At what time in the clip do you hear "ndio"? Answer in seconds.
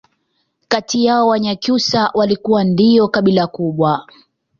2.63-3.07